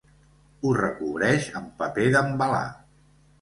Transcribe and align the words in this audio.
Ho 0.61 0.71
recobreix 0.77 1.49
amb 1.61 1.69
paper 1.83 2.09
d'embalar. 2.17 2.65